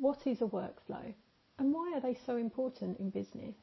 what 0.00 0.26
is 0.26 0.40
a 0.40 0.46
workflow 0.46 1.12
and 1.58 1.74
why 1.74 1.92
are 1.94 2.00
they 2.00 2.14
so 2.26 2.36
important 2.36 2.98
in 3.00 3.10
business? 3.10 3.56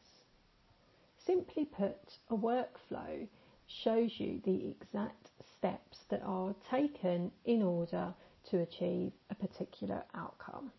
Simply 1.18 1.66
put, 1.66 2.18
a 2.30 2.36
workflow 2.36 3.28
shows 3.68 4.20
you 4.20 4.42
the 4.44 4.70
exact 4.70 5.30
steps 5.58 6.00
that 6.10 6.22
are 6.24 6.54
taken 6.70 7.32
in 7.46 7.64
order 7.64 8.14
to 8.50 8.60
achieve 8.60 9.12
a 9.30 9.36
particular 9.36 10.04
outcome. 10.14 10.72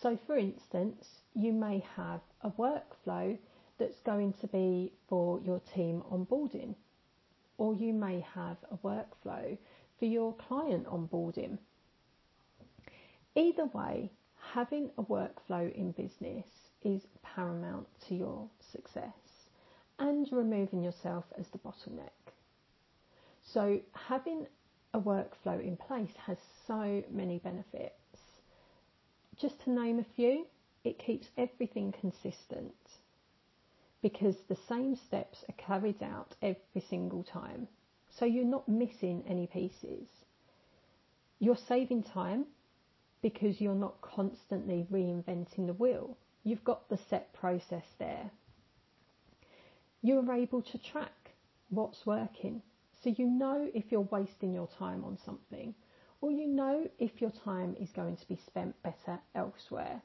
So, 0.00 0.18
for 0.26 0.36
instance, 0.36 1.20
you 1.34 1.52
may 1.52 1.84
have 1.96 2.20
a 2.42 2.50
workflow 2.50 3.38
that's 3.78 4.00
going 4.00 4.34
to 4.34 4.46
be 4.46 4.92
for 5.08 5.40
your 5.40 5.60
team 5.74 6.02
onboarding, 6.10 6.74
or 7.58 7.74
you 7.74 7.92
may 7.92 8.20
have 8.34 8.56
a 8.70 8.76
workflow 8.78 9.58
for 9.98 10.04
your 10.04 10.34
client 10.34 10.86
onboarding. 10.86 11.58
Either 13.34 13.66
way, 13.66 14.10
having 14.52 14.90
a 14.98 15.02
workflow 15.02 15.72
in 15.74 15.92
business 15.92 16.46
is 16.82 17.02
paramount 17.22 17.86
to 18.08 18.14
your 18.14 18.48
success 18.72 19.48
and 19.98 20.28
removing 20.32 20.82
yourself 20.82 21.24
as 21.38 21.46
the 21.48 21.58
bottleneck. 21.58 22.10
So, 23.42 23.80
having 23.92 24.46
a 24.92 25.00
workflow 25.00 25.62
in 25.62 25.76
place 25.76 26.14
has 26.26 26.38
so 26.66 27.02
many 27.10 27.38
benefits. 27.38 27.92
Just 29.36 29.60
to 29.64 29.70
name 29.70 29.98
a 29.98 30.06
few, 30.16 30.46
it 30.84 30.98
keeps 30.98 31.26
everything 31.36 31.92
consistent 32.00 32.74
because 34.02 34.36
the 34.48 34.58
same 34.68 34.96
steps 34.96 35.44
are 35.48 35.54
carried 35.54 36.02
out 36.02 36.34
every 36.42 36.84
single 36.88 37.24
time. 37.24 37.66
So 38.10 38.26
you're 38.26 38.44
not 38.44 38.68
missing 38.68 39.24
any 39.26 39.46
pieces. 39.46 40.06
You're 41.40 41.56
saving 41.56 42.04
time 42.04 42.44
because 43.24 43.58
you're 43.58 43.74
not 43.74 43.98
constantly 44.02 44.86
reinventing 44.92 45.66
the 45.66 45.72
wheel. 45.72 46.14
You've 46.42 46.62
got 46.62 46.90
the 46.90 46.98
set 47.08 47.32
process 47.32 47.86
there. 47.98 48.30
You're 50.02 50.30
able 50.30 50.60
to 50.60 50.76
track 50.76 51.30
what's 51.70 52.04
working. 52.04 52.60
So 53.02 53.14
you 53.16 53.30
know 53.30 53.70
if 53.72 53.90
you're 53.90 54.02
wasting 54.02 54.52
your 54.52 54.68
time 54.78 55.06
on 55.06 55.16
something, 55.24 55.74
or 56.20 56.32
you 56.32 56.46
know 56.46 56.86
if 56.98 57.22
your 57.22 57.30
time 57.30 57.74
is 57.80 57.88
going 57.92 58.18
to 58.18 58.28
be 58.28 58.38
spent 58.46 58.74
better 58.82 59.18
elsewhere. 59.34 60.02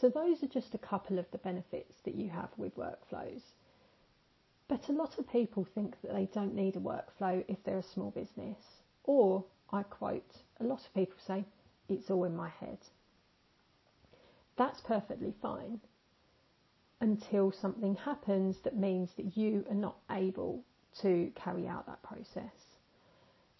So, 0.00 0.08
those 0.08 0.42
are 0.42 0.48
just 0.48 0.74
a 0.74 0.78
couple 0.78 1.20
of 1.20 1.26
the 1.30 1.38
benefits 1.38 1.94
that 2.04 2.16
you 2.16 2.28
have 2.30 2.48
with 2.56 2.76
workflows. 2.76 3.42
But 4.66 4.88
a 4.88 4.92
lot 4.92 5.16
of 5.16 5.30
people 5.30 5.64
think 5.76 5.94
that 6.02 6.12
they 6.12 6.28
don't 6.34 6.56
need 6.56 6.74
a 6.74 6.80
workflow 6.80 7.44
if 7.46 7.62
they're 7.62 7.78
a 7.78 7.94
small 7.94 8.10
business. 8.10 8.58
Or, 9.04 9.44
I 9.72 9.84
quote, 9.84 10.42
a 10.58 10.64
lot 10.64 10.80
of 10.80 10.92
people 10.94 11.16
say, 11.24 11.44
it's 11.90 12.10
all 12.10 12.24
in 12.24 12.36
my 12.36 12.48
head. 12.60 12.78
That's 14.56 14.80
perfectly 14.82 15.34
fine 15.40 15.80
until 17.00 17.52
something 17.60 17.94
happens 17.96 18.56
that 18.64 18.76
means 18.76 19.10
that 19.16 19.36
you 19.36 19.64
are 19.68 19.74
not 19.74 19.96
able 20.10 20.62
to 21.02 21.32
carry 21.34 21.66
out 21.66 21.86
that 21.86 22.02
process. 22.02 22.52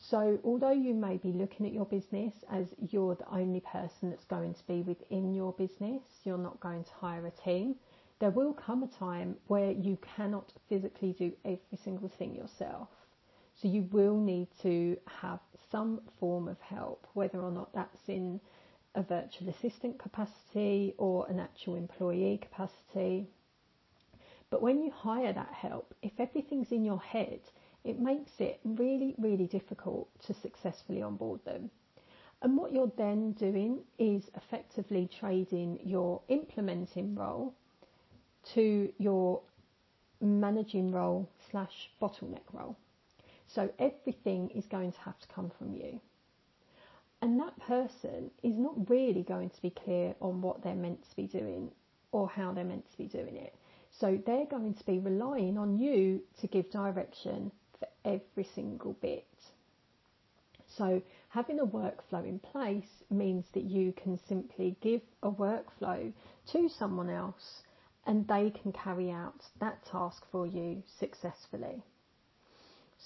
So, 0.09 0.39
although 0.45 0.73
you 0.73 0.95
may 0.95 1.19
be 1.19 1.33
looking 1.33 1.67
at 1.67 1.73
your 1.73 1.85
business 1.85 2.33
as 2.51 2.67
you're 2.91 3.15
the 3.15 3.31
only 3.35 3.61
person 3.61 4.11
that's 4.11 4.25
going 4.25 4.55
to 4.55 4.67
be 4.67 4.83
within 4.83 5.35
your 5.35 5.53
business, 5.53 6.03
you're 6.25 6.39
not 6.39 6.59
going 6.61 6.85
to 6.85 6.91
hire 7.01 7.27
a 7.27 7.31
team, 7.45 7.77
there 8.19 8.31
will 8.31 8.55
come 8.55 8.83
a 8.83 8.99
time 8.99 9.37
where 9.47 9.73
you 9.73 9.99
cannot 10.17 10.53
physically 10.69 11.15
do 11.19 11.33
every 11.45 11.79
single 11.85 12.11
thing 12.19 12.35
yourself. 12.35 12.89
So, 13.61 13.69
you 13.69 13.83
will 13.91 14.17
need 14.17 14.49
to 14.63 14.97
have 15.21 15.41
some 15.71 16.01
form 16.19 16.49
of 16.49 16.59
help, 16.61 17.07
whether 17.13 17.41
or 17.41 17.51
not 17.51 17.75
that's 17.75 18.09
in 18.09 18.41
a 18.95 19.03
virtual 19.03 19.51
assistant 19.51 19.99
capacity 19.99 20.95
or 20.97 21.29
an 21.29 21.39
actual 21.39 21.77
employee 21.77 22.39
capacity. 22.43 23.29
But 24.51 24.63
when 24.63 24.83
you 24.83 24.91
hire 24.91 25.33
that 25.33 25.53
help, 25.53 25.95
if 26.03 26.13
everything's 26.19 26.73
in 26.73 26.85
your 26.85 27.01
head, 27.01 27.41
it 27.85 28.01
makes 28.01 28.33
it 28.41 28.61
really, 28.65 29.15
really 29.19 29.47
difficult 29.47 30.09
to 30.27 30.35
successfully 30.35 31.03
onboard 31.03 31.45
them. 31.45 31.71
And 32.43 32.57
what 32.57 32.73
you're 32.73 32.93
then 32.97 33.33
doing 33.33 33.81
is 33.99 34.31
effectively 34.35 35.09
trading 35.19 35.79
your 35.85 36.23
implementing 36.29 37.15
role 37.15 37.55
to 38.55 38.93
your 38.99 39.43
managing 40.21 40.91
role 40.91 41.29
slash 41.51 41.91
bottleneck 42.01 42.41
role. 42.53 42.77
So 43.55 43.71
everything 43.79 44.51
is 44.51 44.67
going 44.67 44.93
to 44.93 45.01
have 45.01 45.19
to 45.19 45.29
come 45.29 45.51
from 45.59 45.73
you. 45.73 46.01
And 47.23 47.39
that 47.41 47.59
person 47.61 48.31
is 48.43 48.57
not 48.57 48.89
really 48.89 49.23
going 49.23 49.51
to 49.51 49.63
be 49.63 49.71
clear 49.71 50.15
on 50.21 50.41
what 50.41 50.63
they're 50.63 50.75
meant 50.75 51.03
to 51.11 51.17
be 51.17 51.27
doing 51.27 51.71
or 52.13 52.29
how 52.29 52.53
they're 52.53 52.65
meant 52.65 52.91
to 52.91 52.99
be 52.99 53.07
doing 53.07 53.37
it. 53.37 53.55
So 53.99 54.19
they're 54.25 54.47
going 54.47 54.75
to 54.75 54.85
be 54.85 54.99
relying 54.99 55.59
on 55.59 55.77
you 55.77 56.23
to 56.41 56.47
give 56.47 56.71
direction 56.71 57.51
for 57.79 57.89
every 58.05 58.49
single 58.55 58.95
bit. 58.95 59.27
So, 60.77 61.03
having 61.31 61.59
a 61.59 61.67
workflow 61.67 62.25
in 62.25 62.39
place 62.39 63.03
means 63.11 63.45
that 63.55 63.65
you 63.65 63.93
can 63.93 64.19
simply 64.29 64.77
give 64.81 65.03
a 65.23 65.31
workflow 65.31 66.13
to 66.53 66.69
someone 66.69 67.11
else 67.11 67.63
and 68.07 68.27
they 68.29 68.51
can 68.51 68.73
carry 68.73 69.11
out 69.11 69.43
that 69.59 69.85
task 69.85 70.25
for 70.31 70.47
you 70.47 70.83
successfully. 70.99 71.83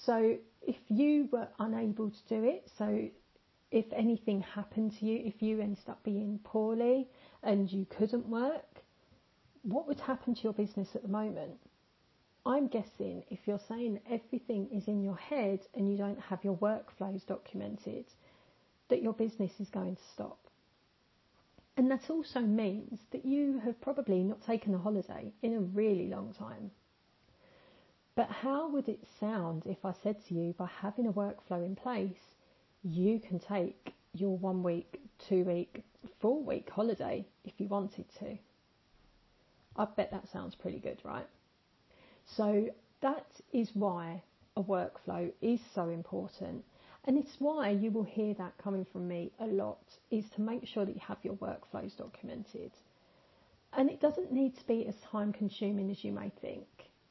So, 0.03 0.37
if 0.61 0.75
you 0.89 1.29
were 1.31 1.47
unable 1.59 2.09
to 2.09 2.27
do 2.27 2.43
it, 2.43 2.69
so 2.77 3.09
if 3.71 3.85
anything 3.93 4.41
happened 4.41 4.97
to 4.99 5.05
you, 5.05 5.21
if 5.25 5.41
you 5.41 5.59
ended 5.61 5.87
up 5.87 6.03
being 6.03 6.39
poorly 6.43 7.07
and 7.43 7.71
you 7.71 7.85
couldn't 7.85 8.27
work, 8.27 8.83
what 9.63 9.87
would 9.87 9.99
happen 9.99 10.35
to 10.35 10.41
your 10.43 10.53
business 10.53 10.95
at 10.95 11.01
the 11.01 11.07
moment? 11.07 11.57
I'm 12.45 12.67
guessing 12.67 13.23
if 13.31 13.39
you're 13.47 13.59
saying 13.67 13.99
everything 14.09 14.69
is 14.71 14.87
in 14.87 15.01
your 15.01 15.17
head 15.17 15.61
and 15.73 15.89
you 15.89 15.97
don't 15.97 16.19
have 16.19 16.43
your 16.43 16.57
workflows 16.57 17.25
documented, 17.25 18.05
that 18.89 19.01
your 19.01 19.13
business 19.13 19.51
is 19.59 19.69
going 19.69 19.95
to 19.95 20.01
stop. 20.13 20.37
And 21.77 21.89
that 21.89 22.09
also 22.09 22.39
means 22.39 22.99
that 23.11 23.25
you 23.25 23.59
have 23.65 23.81
probably 23.81 24.23
not 24.23 24.45
taken 24.45 24.75
a 24.75 24.77
holiday 24.77 25.33
in 25.41 25.53
a 25.55 25.59
really 25.59 26.07
long 26.07 26.33
time. 26.37 26.71
But 28.15 28.29
how 28.29 28.69
would 28.69 28.87
it 28.87 29.05
sound 29.19 29.63
if 29.65 29.83
I 29.83 29.93
said 30.01 30.15
to 30.27 30.33
you, 30.33 30.53
by 30.57 30.67
having 30.81 31.07
a 31.07 31.13
workflow 31.13 31.65
in 31.65 31.75
place, 31.75 32.35
you 32.83 33.19
can 33.19 33.39
take 33.39 33.93
your 34.13 34.37
one 34.37 34.63
week, 34.63 35.01
two 35.27 35.43
week, 35.43 35.83
four 36.21 36.41
week 36.41 36.69
holiday 36.69 37.25
if 37.43 37.53
you 37.57 37.67
wanted 37.67 38.05
to? 38.19 38.37
I 39.75 39.85
bet 39.85 40.11
that 40.11 40.29
sounds 40.31 40.55
pretty 40.55 40.79
good, 40.79 41.01
right? 41.03 41.27
So 42.37 42.69
that 43.01 43.27
is 43.51 43.69
why 43.73 44.23
a 44.55 44.63
workflow 44.63 45.31
is 45.41 45.59
so 45.73 45.89
important. 45.89 46.63
And 47.03 47.17
it's 47.17 47.35
why 47.39 47.69
you 47.71 47.91
will 47.91 48.03
hear 48.03 48.33
that 48.35 48.57
coming 48.57 48.85
from 48.91 49.07
me 49.07 49.31
a 49.39 49.45
lot 49.45 49.83
is 50.09 50.25
to 50.35 50.41
make 50.41 50.65
sure 50.65 50.85
that 50.85 50.95
you 50.95 51.01
have 51.05 51.17
your 51.21 51.35
workflows 51.35 51.95
documented. 51.97 52.71
And 53.73 53.89
it 53.89 53.99
doesn't 53.99 54.31
need 54.31 54.55
to 54.57 54.65
be 54.65 54.87
as 54.87 54.95
time 55.11 55.33
consuming 55.33 55.91
as 55.91 56.03
you 56.03 56.13
may 56.13 56.31
think. 56.41 56.65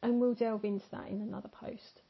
And 0.04 0.20
we'll 0.20 0.34
delve 0.34 0.64
into 0.64 0.88
that 0.92 1.08
in 1.08 1.20
another 1.20 1.48
post. 1.48 2.02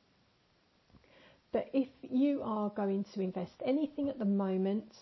But 1.51 1.71
if 1.73 1.89
you 2.03 2.43
are 2.43 2.69
going 2.69 3.07
to 3.15 3.23
invest 3.23 3.63
anything 3.65 4.11
at 4.11 4.19
the 4.19 4.27
moment, 4.27 4.93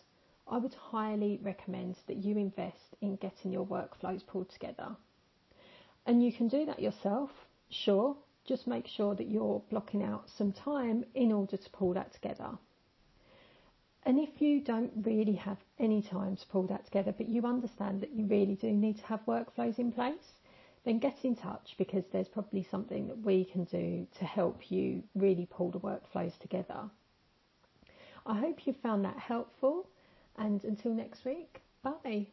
I 0.47 0.59
would 0.59 0.75
highly 0.75 1.41
recommend 1.43 1.97
that 2.07 2.19
you 2.19 2.37
invest 2.37 2.95
in 3.01 3.17
getting 3.17 3.51
your 3.51 3.67
workflows 3.67 4.25
pulled 4.25 4.51
together. 4.51 4.95
And 6.07 6.23
you 6.23 6.33
can 6.33 6.47
do 6.47 6.67
that 6.67 6.81
yourself 6.81 7.31
Sure, 7.73 8.15
just 8.45 8.67
make 8.67 8.87
sure 8.87 9.15
that 9.15 9.29
you're 9.29 9.63
blocking 9.71 10.03
out 10.03 10.29
some 10.29 10.53
time 10.53 11.07
in 11.15 11.33
order 11.33 11.57
to 11.57 11.71
pull 11.71 11.95
that 11.95 12.13
together. 12.13 12.51
And 14.05 14.19
if 14.19 14.43
you 14.43 14.61
don't 14.61 14.93
really 15.07 15.37
have 15.37 15.57
any 15.79 16.03
time 16.03 16.37
to 16.37 16.47
pull 16.49 16.67
that 16.67 16.85
together, 16.85 17.15
but 17.17 17.29
you 17.29 17.47
understand 17.47 18.03
that 18.03 18.13
you 18.13 18.27
really 18.27 18.57
do 18.57 18.71
need 18.71 18.99
to 18.99 19.05
have 19.05 19.25
workflows 19.27 19.79
in 19.79 19.91
place, 19.91 20.35
then 20.85 20.99
get 20.99 21.25
in 21.25 21.37
touch 21.37 21.75
because 21.79 22.05
there's 22.13 22.29
probably 22.29 22.63
something 22.63 23.09
that 23.09 23.19
we 23.19 23.45
can 23.45 23.65
do 23.65 24.07
to 24.19 24.25
help 24.25 24.71
you 24.71 25.03
really 25.15 25.47
pull 25.51 25.71
the 25.71 25.81
workflows 25.81 26.39
together. 26.39 26.91
I 28.27 28.39
hope 28.39 28.67
you 28.67 28.73
found 28.73 29.05
that 29.05 29.19
helpful, 29.19 29.89
and 30.37 30.63
until 30.65 30.93
next 30.95 31.25
week, 31.25 31.61
bye. 31.83 32.27